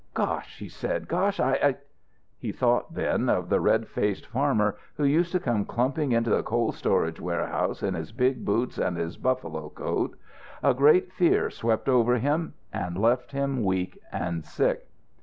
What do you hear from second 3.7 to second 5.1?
faced farmer who